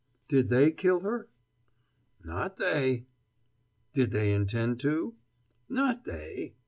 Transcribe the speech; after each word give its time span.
"Did 0.27 0.47
they 0.47 0.71
kill 0.71 1.01
her?" 1.01 1.29
"Not 2.23 2.57
they!" 2.57 3.05
"Did 3.93 4.09
they 4.09 4.33
intend 4.33 4.79
to?" 4.79 5.13
"Not 5.69 6.05
they!" 6.05 6.55